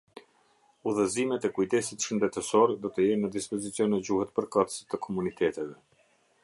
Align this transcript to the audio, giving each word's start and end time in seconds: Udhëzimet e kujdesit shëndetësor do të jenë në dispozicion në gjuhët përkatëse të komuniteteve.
Udhëzimet 0.91 1.45
e 1.49 1.51
kujdesit 1.57 2.07
shëndetësor 2.07 2.73
do 2.85 2.91
të 2.95 3.07
jenë 3.09 3.25
në 3.27 3.31
dispozicion 3.37 3.95
në 3.97 3.99
gjuhët 4.09 4.35
përkatëse 4.41 4.91
të 4.95 5.03
komuniteteve. 5.07 5.81